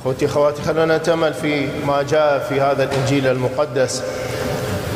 [0.00, 4.02] اخوتي خواتي خلونا نتامل في ما جاء في هذا الإنجيل المقدس.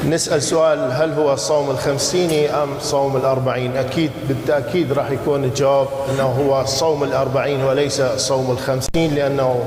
[0.08, 6.22] نسأل سؤال هل هو الصوم الخمسيني أم صوم الأربعين؟ أكيد بالتأكيد راح يكون الجواب إنه
[6.22, 9.64] هو صوم الأربعين وليس صوم الخمسين لأنه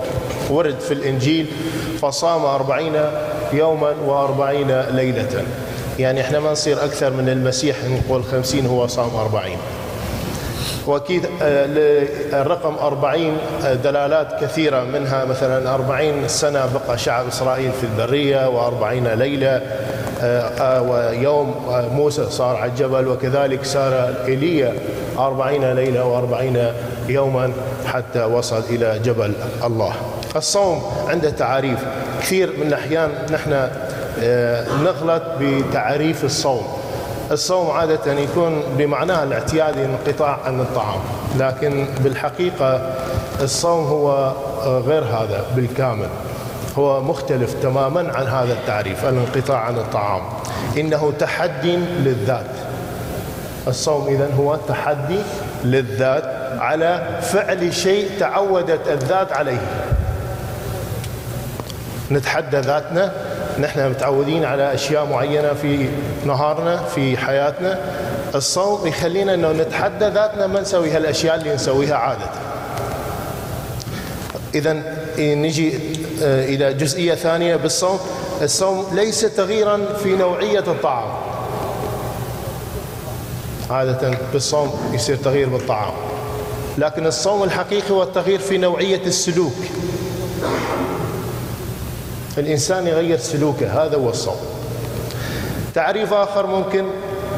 [0.49, 1.47] ورد في الإنجيل
[2.01, 2.93] فصام أربعين
[3.53, 5.43] يوما وأربعين ليلة.
[5.99, 9.44] يعني إحنا ما نصير أكثر من المسيح نقول خمسين هو صام أربعين.
[10.87, 11.65] واكيد آه،
[12.41, 19.07] الرقم 40 آه، دلالات كثيرة منها مثلا 40 سنة بقى شعب إسرائيل في البرية و40
[19.17, 19.61] ليلة
[20.21, 21.55] آه، ويوم
[21.91, 24.73] موسى صار على الجبل وكذلك سار إيليا
[25.17, 26.57] 40 ليلة و40
[27.09, 27.51] يوما
[27.85, 29.93] حتى وصل إلى جبل الله.
[30.35, 31.79] الصوم عنده تعاريف
[32.21, 33.69] كثير من الأحيان نحن
[34.83, 36.74] نغلط بتعريف الصوم
[37.31, 40.99] الصوم عادة يكون بمعناه الاعتيادي الانقطاع عن الطعام
[41.39, 42.93] لكن بالحقيقة
[43.41, 44.33] الصوم هو
[44.63, 46.09] غير هذا بالكامل
[46.77, 50.21] هو مختلف تماما عن هذا التعريف الانقطاع عن الطعام
[50.77, 52.51] إنه تحدي للذات.
[53.67, 55.19] الصوم إذن هو تحدي
[55.63, 56.23] للذات
[56.59, 59.61] على فعل شيء تعودت الذات عليه.
[62.11, 63.11] نتحدى ذاتنا
[63.59, 65.89] نحن متعودين على أشياء معينة في
[66.25, 67.79] نهارنا في حياتنا.
[68.35, 72.29] الصوم يخلينا إنه نتحدى ذاتنا ما نسوي هالأشياء اللي نسويها عادة.
[74.55, 74.83] اذا
[75.19, 75.73] نجي
[76.23, 77.99] آه، إلى جزئية ثانية بالصوم.
[78.41, 81.09] الصوم ليس تغييرا في نوعية الطعام.
[83.69, 85.93] عادة بالصوم يصير تغيير بالطعام.
[86.77, 89.55] لكن الصوم الحقيقي هو التغيير في نوعية السلوك.
[92.37, 94.37] الإنسان يغير سلوكه هذا هو الصوم.
[95.73, 96.85] تعريف آخر ممكن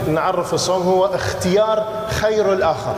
[0.07, 2.95] نعرف الصوم هو اختيار خير الآخر.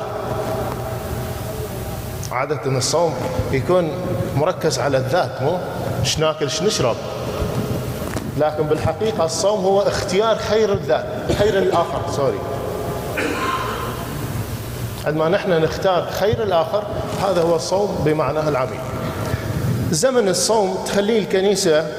[2.32, 3.14] عادة الصوم
[3.52, 3.92] يكون
[4.36, 5.58] مركز على الذات مو؟
[6.00, 6.96] إيش ناكل إيش نشرب.
[8.38, 11.06] لكن بالحقيقة الصوم هو اختيار خير الذات
[11.40, 12.40] خير الآخر سوري.
[15.06, 16.84] عندما نحن نختار خير الآخر
[17.24, 18.82] هذا هو الصوم بمعناه العميق.
[19.92, 21.99] زمن الصوم تخليه الكنيسة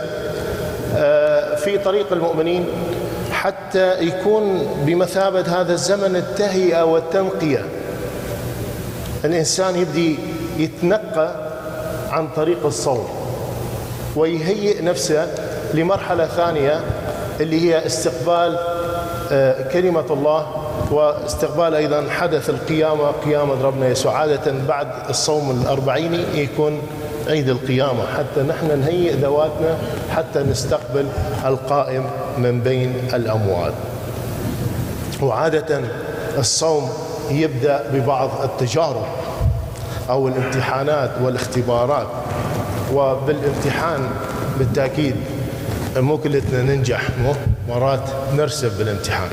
[1.65, 2.67] في طريق المؤمنين
[3.33, 7.65] حتى يكون بمثابة هذا الزمن التهيئة والتنقية.
[9.25, 10.19] الإنسان يبدي
[10.59, 11.35] يتنقى
[12.11, 13.09] عن طريق الصوم
[14.17, 15.29] ويهيئ نفسه
[15.75, 16.81] لمرحلة ثانية
[17.41, 18.59] اللي هي استقبال
[19.33, 20.47] آه، كلمة الله
[20.91, 24.17] واستقبال أيضا حدث القيامة قيامة ربنا يسوع.
[24.19, 26.83] عادة بعد الصوم الأربعيني يكون
[27.29, 28.03] عيد القيامة.
[28.19, 29.79] حتى نحن نهيئ ذواتنا
[30.17, 31.07] حتى نستقبل
[31.45, 32.05] القائم
[32.39, 33.73] من بين الأموات
[35.23, 35.81] وعادة
[36.39, 36.91] الصوم
[37.31, 39.07] يبدأ ببعض التجارب
[40.11, 42.07] أو الامتحانات والاختبارات.
[42.95, 44.09] وبالامتحان
[44.59, 45.17] بالتأكيد
[45.97, 47.33] مو كلتنا ننجح مو؟
[47.69, 49.29] مرات نرسب بالامتحان.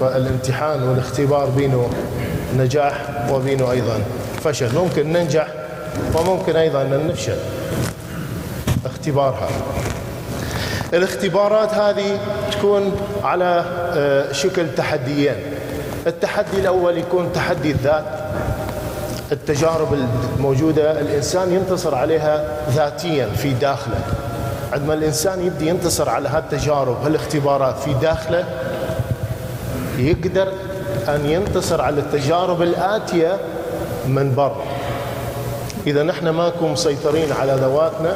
[0.00, 1.90] فالامتحان والاختبار بينه
[2.56, 2.94] نجاح
[3.30, 4.00] وبينه أيضا
[4.44, 4.74] فشل.
[4.74, 5.46] ممكن ننجح
[6.14, 7.36] وممكن أيضا أن نفشل
[8.86, 9.48] اختبارها.
[10.94, 12.20] الاختبارات هذه
[12.52, 12.92] تكون
[13.24, 13.64] على
[13.94, 15.36] آه، شكل تحديين.
[16.06, 18.04] التحدي الأول يكون تحدي الذات.
[19.32, 19.98] التجارب
[20.38, 24.00] الموجودة الإنسان ينتصر عليها ذاتيا في داخله.
[24.72, 28.44] عندما الإنسان يبدي ينتصر على هالتجارب هالاختبارات في داخله
[29.98, 30.52] يقدر
[31.08, 33.36] أن ينتصر على التجارب الآتية
[34.06, 34.64] من برا
[35.86, 38.14] إذا نحن ما نكون مسيطرين على ذواتنا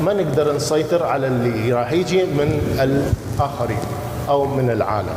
[0.00, 3.78] ما نقدر نسيطر على اللي راح يجي من الآخرين
[4.28, 5.16] أو من العالم.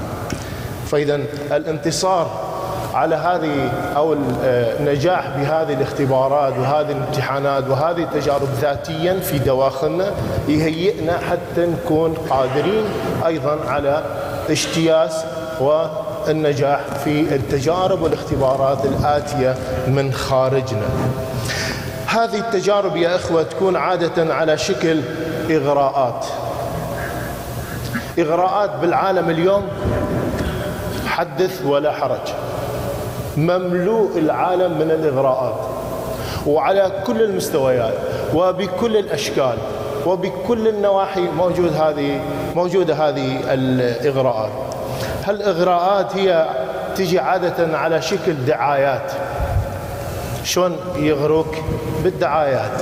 [0.92, 1.16] فإذا
[1.52, 2.46] الانتصار
[2.94, 10.12] على هذه أو النجاح بهذه الاختبارات وهذه الامتحانات وهذه التجارب ذاتيا في دواخلنا
[10.48, 12.84] يهيئنا حتى نكون قادرين
[13.26, 14.04] أيضا على
[14.50, 15.12] اجتياز
[15.62, 19.56] والنجاح في التجارب والاختبارات الآتية
[19.88, 20.88] من خارجنا.
[22.16, 25.02] هذه التجارب يا إخوة تكون عادة على شكل
[25.50, 26.26] إغراءات.
[28.20, 29.68] إغراءات بالعالم اليوم
[31.08, 32.34] حدث ولا حرج.
[33.38, 35.56] مملوء العالم من الإغراءات.
[36.48, 37.94] وعلى كل المستويات
[38.34, 39.58] وبكل الأشكال
[40.06, 42.20] وبكل النواحي موجود هذه
[42.56, 44.52] موجودة هذه الإغراءات.
[45.26, 46.46] هالإغراءات هي
[46.96, 49.12] تجي عادة على شكل دعايات.
[50.46, 51.56] شلون يغروك
[52.04, 52.82] بالدعايات.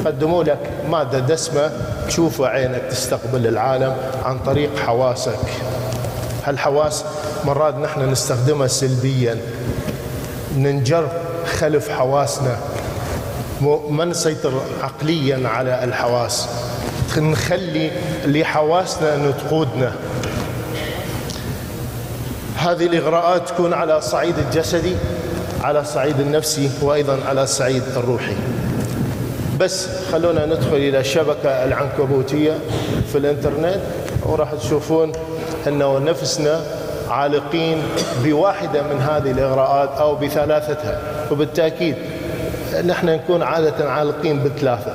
[0.00, 1.70] يقدموا لك مادة دسمة
[2.06, 5.38] تشوف عينك تستقبل العالم عن طريق حواسك.
[6.44, 7.04] هالحواس
[7.44, 9.38] مرات نحن نستخدمها سلبيا.
[10.56, 11.08] ننجر
[11.58, 12.56] خلف حواسنا.
[13.90, 14.52] ما نسيطر
[14.82, 16.48] عقليا على الحواس.
[17.16, 17.90] نخلي
[18.24, 19.92] لحواسنا أن تقودنا
[22.56, 24.96] هذه الإغراءات تكون على الصعيد الجسدي.
[25.64, 28.36] على الصعيد النفسي وأيضا على الصعيد الروحي
[29.60, 32.58] بس خلونا ندخل إلى الشبكة العنكبوتية
[33.12, 33.80] في الإنترنت
[34.22, 35.12] وراح تشوفون
[35.66, 36.60] أنه نفسنا
[37.10, 37.82] عالقين
[38.24, 41.00] بواحدة من هذه الإغراءات أو بثلاثتها.
[41.30, 41.96] وبالتأكيد
[42.86, 44.92] نحن نكون عادة عالقين بالثلاثة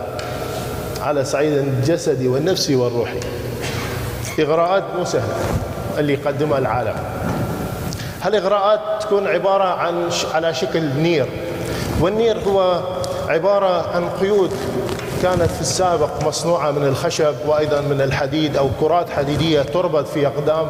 [1.01, 3.19] على صعيد الجسدي والنفسي والروحي
[4.39, 5.35] إغراءات مو سهلة
[5.97, 6.95] اللي يقدمها العالم.
[8.21, 11.25] هالإغراءات تكون عبارة عن على شكل نير.
[12.01, 12.81] والنير هو
[13.27, 14.51] عبارة عن قيود
[15.21, 20.69] كانت في السابق مصنوعة من الخشب وأيضا من الحديد أو كرات حديدية تربط في أقدام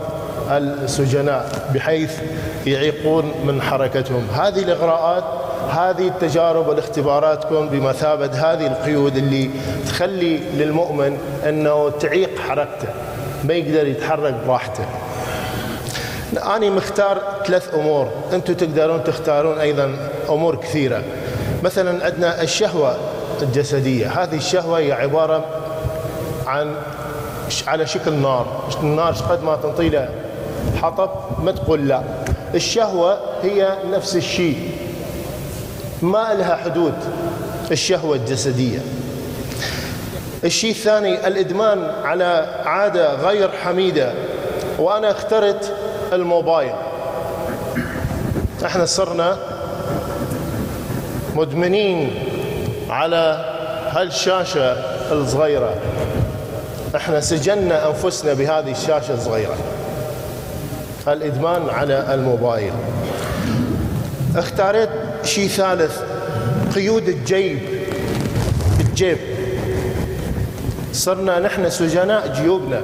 [0.51, 2.19] السجناء بحيث
[2.65, 4.27] يعيقون من حركتهم.
[4.33, 5.23] هذه الإغراءات
[5.69, 9.49] هذه التجارب والاختبارات تكون بمثابة هذه القيود اللي
[9.87, 11.17] تخلي للمؤمن
[11.49, 12.87] أنه تعيق حركته
[13.43, 14.85] ما يقدر يتحرك براحته.
[16.37, 18.09] أنا مختار ثلاث أمور.
[18.33, 19.95] أنتم تقدرون تختارون أيضا
[20.29, 21.03] أمور كثيرة.
[21.63, 22.97] مثلا عندنا الشهوة
[23.41, 24.23] الجسدية.
[24.23, 25.45] هذه الشهوة هي عبارة
[26.47, 26.75] عن
[27.67, 28.69] على شكل نار.
[28.83, 30.09] النار قد ما تنطي له
[30.81, 31.09] حطب؟
[31.43, 32.03] ما تقول لا.
[32.55, 34.71] الشهوة هي نفس الشيء.
[36.01, 36.93] ما لها حدود.
[37.71, 38.79] الشهوة الجسدية.
[40.43, 44.13] الشيء الثاني الإدمان على عادة غير حميدة.
[44.79, 45.73] وأنا اخترت
[46.13, 46.73] الموبايل.
[48.65, 49.37] إحنا صرنا
[51.35, 52.11] مدمنين
[52.89, 53.45] على
[53.89, 54.71] هالشاشة
[55.11, 55.75] الصغيرة.
[56.95, 59.57] إحنا سجلنا انفسنا بهذه الشاشة الصغيرة.
[61.07, 62.73] الادمان على الموبايل.
[64.35, 64.89] اختاريت
[65.23, 65.99] شيء ثالث
[66.75, 67.59] قيود الجيب.
[68.79, 69.17] الجيب.
[70.93, 72.81] صرنا نحن سجناء جيوبنا.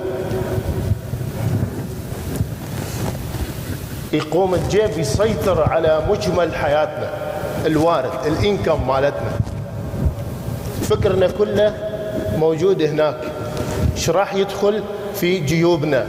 [4.16, 7.10] يقوم الجيب يسيطر على مجمل حياتنا
[7.66, 9.32] الوارد الإنكم مالتنا.
[10.90, 11.74] فكرنا كله
[12.38, 13.18] موجود هناك.
[13.96, 14.84] إيش راح يدخل
[15.16, 16.08] في جيوبنا؟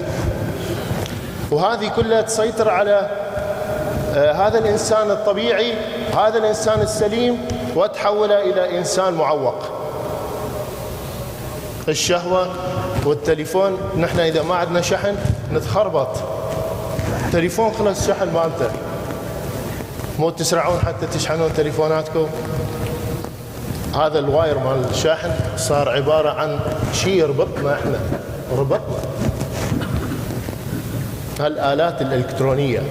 [1.50, 3.10] وهذه كلها تسيطر على
[4.14, 5.74] آه هذا الإنسان الطبيعي
[6.16, 7.38] هذا الإنسان السليم
[7.76, 9.58] وتحوله إلى إنسان معوق.
[11.88, 12.48] الشهوة
[13.04, 15.16] والتليفون نحن إذا ما عندنا شحن
[15.52, 16.35] نتخربط.
[17.32, 18.70] تليفون خلص شحن مالته
[20.18, 22.26] مو تسرعون حتى تشحنون تليفوناتكم؟
[23.94, 26.60] هذا الواير مال الشاحن صار عبارة عن
[26.92, 28.00] شيء يربطنا إحنا
[28.52, 28.96] ربطنا.
[31.40, 32.82] هالآلات الإلكترونية.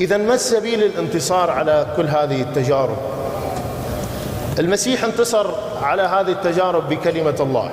[0.00, 2.96] إذا ما السبيل الانتصار على كل هذه التجارب؟
[4.58, 5.46] المسيح انتصر
[5.82, 7.70] على هذه التجارب بكلمة الله.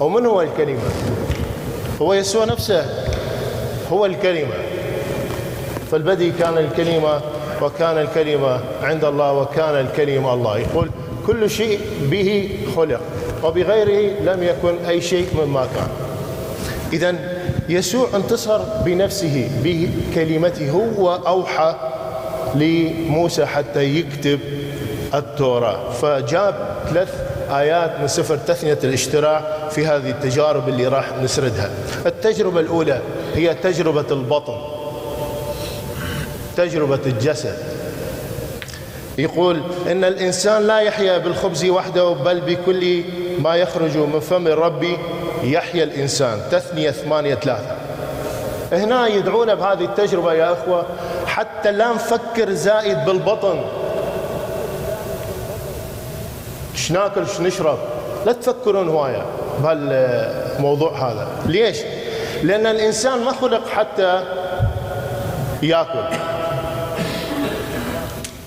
[0.00, 0.90] ومن هو الكلمة؟
[2.02, 3.05] هو يسوع نفسه.
[3.92, 4.54] هو الكلمة.
[5.90, 7.20] فالبدي كان الكلمة
[7.62, 10.58] وكان الكلمة عند الله وكان الكلمة الله.
[10.58, 10.90] يقول
[11.26, 11.80] كل شيء
[12.10, 13.00] به خلق
[13.44, 15.88] وبغيره لم يكن أي شيء مما كان.
[16.92, 17.14] إذا
[17.68, 21.74] يسوع انتصر بنفسه بكلمته هو أوحى
[22.54, 24.40] لموسى حتى يكتب
[25.14, 25.90] التوراة.
[25.90, 26.54] فجاب
[26.90, 27.14] ثلاث
[27.50, 31.70] آيات من سفر تثنية الاشتراع في هذه التجارب اللي راح نسردها.
[32.06, 33.00] التجربة الأولى
[33.36, 34.58] هي تجربة البطن
[36.56, 37.58] تجربة الجسد.
[39.18, 43.04] يقول إن الإنسان لا يحيا بالخبز وحده بل بكل
[43.38, 44.84] ما يخرج من فم الرب
[45.42, 46.40] يحيا الإنسان.
[46.50, 47.76] تثنية ثمانية ثلاثة.
[48.72, 50.86] هنا يدعونا بهذه التجربة يا أخوة
[51.26, 53.60] حتى لا نفكر زائد بالبطن.
[56.74, 57.78] إيش ناكل إيش نشرب
[58.26, 59.22] لا تفكرون هواية
[59.62, 61.28] بهالموضوع هذا.
[61.46, 61.78] ليش؟
[62.42, 64.22] لأن الإنسان ما خلق حتى
[65.62, 66.16] يأكل.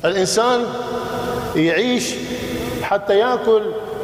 [0.05, 0.63] الإنسان
[1.55, 2.13] يعيش
[2.81, 3.61] حتى يأكل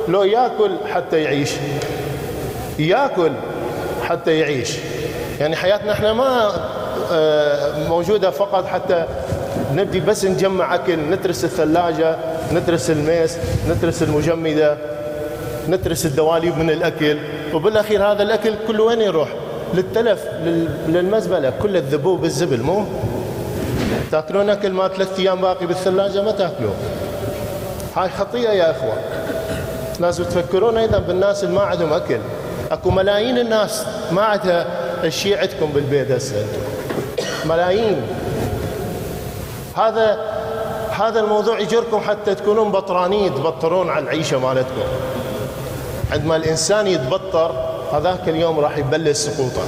[0.08, 1.51] لو يأكل حتى يعيش.
[2.80, 3.32] يأكل
[4.04, 4.70] حتى يعيش.
[5.39, 6.51] يعني حياتنا إحنا ما
[7.12, 9.06] آه، موجودة فقط حتى
[9.74, 12.15] نبدي بس نجمع أكل نترس الثلاجة
[12.54, 13.38] نترس الميس
[13.70, 14.77] نترس المجمدة
[15.70, 17.18] نترس الدواليب من الأكل.
[17.54, 19.30] وبالأخير هذا الأكل كله وين يروح؟
[19.74, 20.24] للتلف
[20.88, 21.53] للمزبلة.
[21.62, 22.86] كل الذبوب الزبل مو؟
[24.12, 26.75] تاكلون اكل ما ثلاث أيام باقي بالثلاجة ما تاكلون
[27.95, 28.93] هاي خطيئه يا إخوة.
[30.00, 32.19] لازم تفكرون أيضا بالناس اللي ما عندهم أكل.
[32.72, 34.65] أكو ملايين الناس ما عندها
[35.03, 36.45] الشيء عندكم بالبيت هسه.
[37.45, 38.01] ملايين.
[39.75, 40.17] هذا
[41.00, 44.88] هذا الموضوع يجركم حتى تكونون بطرانين تبطرون على العيشة مالتكم.
[46.12, 49.63] عندما الإنسان يتبطر هذاك اليوم راح يبلش سقوطه.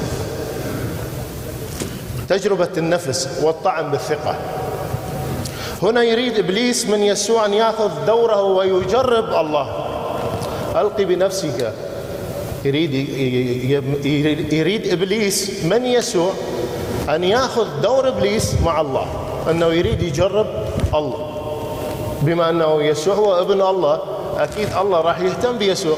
[2.30, 4.36] تجربة النفس والطعن بالثقة.
[5.84, 9.86] هنا يريد إبليس من يسوع أن يأخذ دوره ويجرب الله.
[10.76, 11.74] ألقي بنفسك.
[12.66, 12.94] يريد
[14.54, 16.32] يريد إبليس من يسوع
[17.10, 19.06] أن يأخذ دور إبليس مع الله.
[19.50, 20.48] أنه يريد يجرب
[20.94, 21.34] الله.
[22.22, 24.00] بما أنه يسوع هو ابن الله
[24.38, 25.98] أكيد الله راح يهتم بيسوع.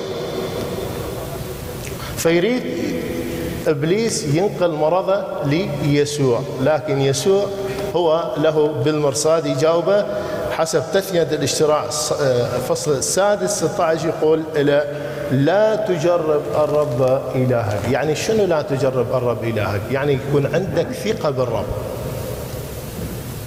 [2.20, 2.64] فيريد
[3.68, 6.42] إبليس ينقل مرضه ليسوع.
[6.62, 7.46] لكن يسوع
[7.96, 10.06] هو له بالمرصاد يجاوبه
[10.52, 11.84] حسب تثنية الاشتراع
[12.56, 14.84] الفصل السادس 16 يقول إلى
[15.32, 17.80] لا تجرب الرب إلهك.
[17.92, 21.66] يعني شنو لا تجرب الرب إلهك؟ يعني يكون عندك ثقة بالرب.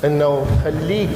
[0.04, 1.08] أنه خليك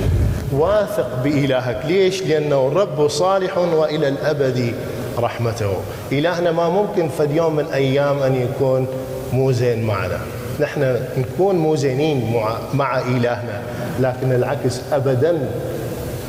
[0.53, 1.81] واثق بإلهك.
[1.85, 4.75] ليش؟ لأنه الرب صالح وإلى الأبد.
[5.19, 5.73] رحمته.
[6.13, 8.87] إلهنا ما ممكن في يوم من أيام أن يكون
[9.33, 10.19] مو زين معنا.
[10.61, 13.63] نحن نكون مو زينين مع, مع إلهنا
[14.01, 15.49] لكن العكس أبدا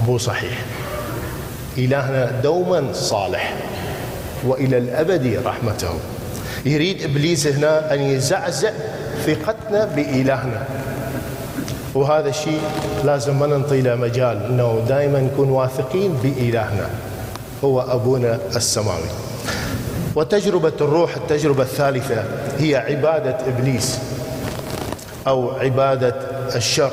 [0.07, 0.65] مو صحيح.
[1.77, 3.53] إلهنا دوما صالح
[4.45, 5.93] وإلى الأبد رحمته.
[6.65, 8.71] يريد إبليس هنا أن يزعزع
[9.25, 10.63] ثقتنا بإلهنا.
[11.95, 12.61] وهذا الشيء
[13.03, 16.89] لازم ما ننطي له مجال إنه دائما نكون واثقين بإلهنا.
[17.63, 19.09] هو أبونا السماوي.
[20.15, 22.23] وتجربة الروح التجربة الثالثة
[22.59, 23.99] هي عبادة إبليس
[25.27, 26.15] أو عبادة
[26.55, 26.91] الشر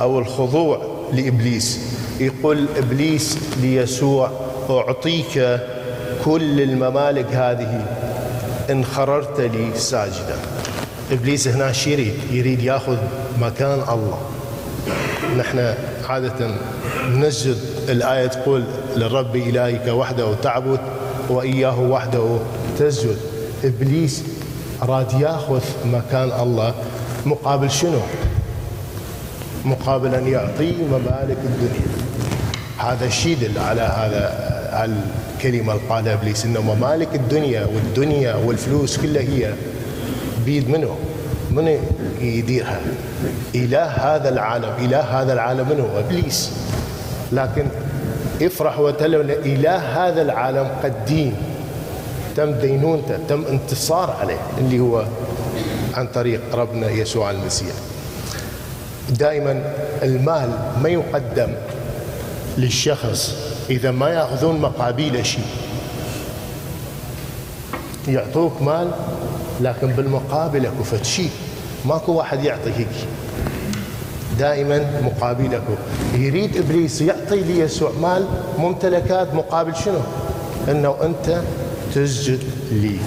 [0.00, 0.80] أو الخضوع
[1.12, 1.80] لإبليس.
[2.20, 4.30] يقول إبليس ليسوع
[4.70, 5.60] أعطيك
[6.24, 7.86] كل الممالك هذه
[8.70, 10.36] إن خررت لي ساجدا.
[11.12, 12.96] إبليس هنا شو يريد يريد يأخذ
[13.40, 14.20] مكان الله.
[15.38, 15.74] نحن
[16.08, 16.50] عادة
[17.14, 17.56] نسجد
[17.88, 18.64] الآية تقول
[18.96, 20.80] للرب إلهك وحده تعبد
[21.28, 22.38] وإياه وحده
[22.78, 23.16] تسجد.
[23.64, 24.22] إبليس
[24.82, 26.74] راد ياخذ مكان الله
[27.26, 28.00] مقابل شنو؟
[29.64, 31.86] مقابل أن يعطيه ممالك الدنيا.
[32.78, 34.32] هذا الشيء على هذا
[35.38, 39.54] الكلمة قالها إبليس إنه ممالك الدنيا والدنيا والفلوس كلها هي
[40.46, 40.96] بيد منه.
[41.50, 41.78] من
[42.20, 42.80] يديرها؟
[43.54, 44.70] إله هذا العالم.
[44.78, 46.50] إله هذا العالم منه إبليس.
[47.32, 47.66] لكن
[48.42, 51.36] افرح وتلو إله هذا العالم قد دين.
[52.36, 55.04] تم دينونته تم انتصار عليه اللي هو
[55.94, 57.74] عن طريق ربنا يسوع المسيح.
[59.10, 59.72] دائما
[60.02, 61.54] المال ما يقدم
[62.58, 63.34] للشخص
[63.70, 65.44] إذا ما يأخذون مقابيل شيء.
[68.08, 68.90] يعطوك مال
[69.60, 71.30] لكن بالمقابل أكو فد شيء.
[71.84, 72.88] ماكو واحد يعطي هيك.
[74.42, 75.74] دائما مقابل اكو
[76.14, 78.26] يريد إبليس يعطي ليسوع مال
[78.58, 80.00] ممتلكات مقابل شنو؟
[80.68, 81.42] أنه أنت
[81.94, 82.98] تسجد لي.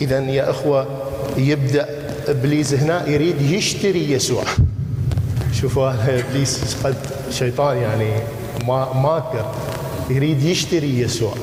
[0.00, 0.86] اذا يا إخوة
[1.36, 1.86] يبدأ
[2.28, 4.42] إبليس هنا يريد يشتري يسوع.
[5.52, 6.96] شوفوا إبليس قد
[7.30, 8.12] شيطان يعني
[8.66, 9.44] ما ماكر.
[10.10, 11.34] يريد يشتري يسوع.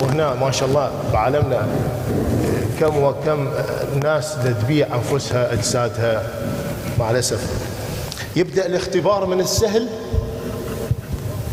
[0.00, 1.66] وهنا ما شاء الله بعالمنا
[2.80, 3.48] كم وكم
[4.02, 6.22] ناس تبيع أنفسها أجسادها.
[6.98, 7.48] مع الاسف
[8.36, 9.88] يبدأ الاختبار من السهل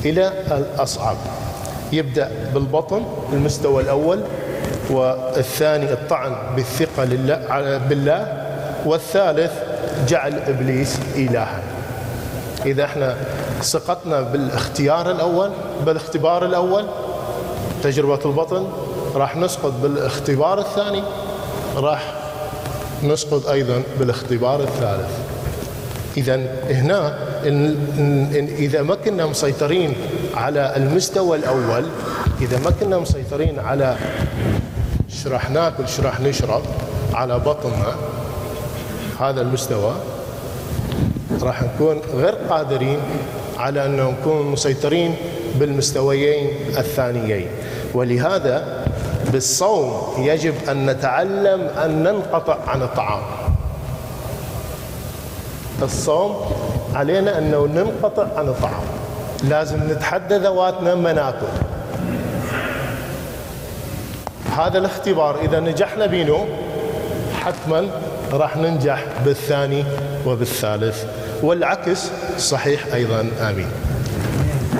[0.05, 1.17] إلى الأصعب.
[1.91, 4.23] يبدأ بالبطن المستوى الأول
[4.89, 8.43] والثاني الطعن بالثقة لله بالله
[8.85, 9.51] والثالث
[10.07, 11.61] جعل إبليس إلها.
[12.65, 13.15] إذا إحنا
[13.61, 15.51] سقطنا بالاختيار الأول
[15.85, 16.85] بالاختبار الأول
[17.83, 18.67] تجربة البطن
[19.15, 21.03] راح نسقط بالاختبار الثاني
[21.75, 22.13] راح
[23.03, 25.30] نسقط أيضا بالاختبار الثالث.
[26.17, 26.35] اذا
[26.69, 29.93] هنا إن إذا ما كنا مسيطرين
[30.35, 31.85] على المستوى الأول
[32.41, 33.95] إذا ما كنا مسيطرين على
[35.09, 36.61] إيش راح ناكل إيش راح نشرب
[37.13, 37.95] على بطننا
[39.19, 39.95] هذا المستوى
[41.41, 42.99] راح نكون غير قادرين
[43.57, 45.15] على أن نكون مسيطرين
[45.59, 47.47] بالمستويين الثانيين.
[47.93, 48.85] ولهذا
[49.31, 53.21] بالصوم يجب أن نتعلم أن ننقطع عن الطعام.
[55.83, 56.35] الصوم
[56.95, 58.83] علينا أنه ننقطع عن الطعام.
[59.43, 61.47] لازم نتحدى ذواتنا ما ناكل
[64.57, 66.47] هذا الاختبار إذا نجحنا بينه
[67.41, 67.87] حتما
[68.33, 69.83] راح ننجح بالثاني
[70.25, 71.03] وبالثالث
[71.43, 73.71] والعكس صحيح أيضا آمين.